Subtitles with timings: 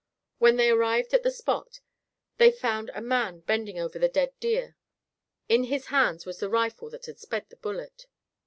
[0.39, 1.79] When they arrived at the spot,
[2.39, 4.75] they found a man bending over the dead deer.
[5.47, 8.07] In his hand was the rifle that had sped the bullet.